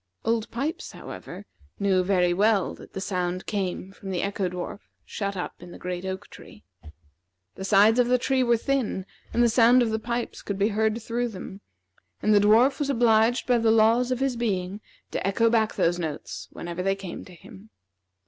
[0.25, 1.45] Old Pipes, however,
[1.79, 5.77] knew very well that the sound came from the Echo dwarf shut up in the
[5.77, 6.63] great oak tree.
[7.53, 10.69] The sides of the tree were thin, and the sound of the pipes could be
[10.69, 11.61] heard through them,
[12.19, 15.99] and the dwarf was obliged by the laws of his being to echo back those
[15.99, 17.69] notes whenever they came to him.